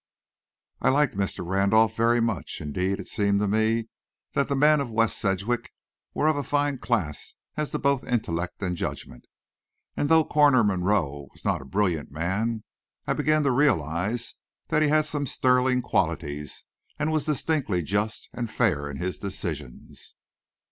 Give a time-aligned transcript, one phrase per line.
[0.81, 1.45] I liked Mr.
[1.45, 2.59] Randolph very much.
[2.59, 3.87] Indeed it seemed to me
[4.33, 5.71] that the men of West Sedgwick
[6.15, 9.25] were of a fine class as to both intellect and judgment,
[9.95, 12.63] and though Coroner Monroe was not a brilliant man,
[13.05, 14.33] I began to realize
[14.69, 16.63] that he had some sterling qualities
[16.97, 20.15] and was distinctly just and fair in his decisions.